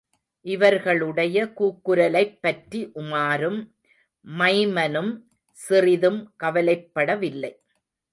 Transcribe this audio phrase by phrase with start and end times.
[0.45, 3.59] இவர்களுடைய கூக்குரலைப்பற்றி உமாரும்
[4.25, 5.11] மைமனும்
[5.57, 7.51] சிறிதும் கவலைப்படவில்லை.